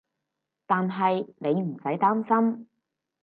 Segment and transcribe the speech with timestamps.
[0.65, 2.67] 但係你唔使擔心